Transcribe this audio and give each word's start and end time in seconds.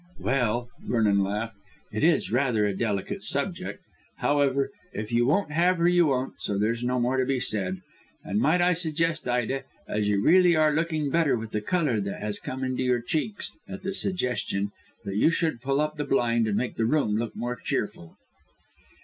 "Well," 0.17 0.67
Vernon 0.87 1.19
laughed, 1.19 1.57
"it 1.91 2.03
is 2.03 2.31
rather 2.31 2.65
a 2.65 2.75
delicate 2.75 3.21
subject. 3.21 3.83
However, 4.17 4.71
if 4.93 5.11
you 5.11 5.27
won't 5.27 5.51
have 5.51 5.77
her 5.77 5.87
you 5.87 6.07
won't, 6.07 6.33
so 6.41 6.57
there's 6.57 6.83
no 6.83 6.99
more 6.99 7.17
to 7.17 7.25
be 7.27 7.39
said. 7.39 7.81
And 8.23 8.39
might 8.39 8.61
I 8.61 8.73
suggest, 8.73 9.27
Ida, 9.27 9.63
as 9.87 10.09
you 10.09 10.19
really 10.19 10.55
are 10.55 10.73
looking 10.73 11.11
better 11.11 11.37
with 11.37 11.51
the 11.51 11.61
colour 11.61 11.99
that 12.01 12.19
has 12.19 12.39
come 12.39 12.63
into 12.63 12.81
your 12.81 12.99
cheeks 13.03 13.51
at 13.69 13.83
the 13.83 13.93
suggestion, 13.93 14.71
that 15.05 15.17
you 15.17 15.29
should 15.29 15.61
pull 15.61 15.79
up 15.79 15.97
the 15.97 16.03
blind 16.03 16.47
and 16.47 16.57
make 16.57 16.77
the 16.77 16.85
room 16.85 17.15
look 17.17 17.35
more 17.35 17.55
cheerful." 17.55 18.17